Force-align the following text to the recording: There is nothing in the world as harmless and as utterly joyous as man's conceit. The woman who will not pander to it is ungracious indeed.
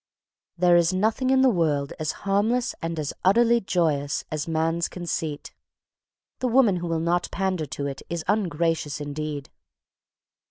There 0.57 0.75
is 0.75 0.91
nothing 0.91 1.29
in 1.29 1.41
the 1.43 1.49
world 1.51 1.93
as 1.99 2.11
harmless 2.25 2.73
and 2.81 2.97
as 2.97 3.13
utterly 3.23 3.59
joyous 3.61 4.23
as 4.31 4.47
man's 4.47 4.87
conceit. 4.87 5.53
The 6.39 6.47
woman 6.47 6.77
who 6.77 6.87
will 6.87 6.99
not 6.99 7.29
pander 7.29 7.67
to 7.67 7.85
it 7.85 8.01
is 8.09 8.25
ungracious 8.27 8.99
indeed. 8.99 9.51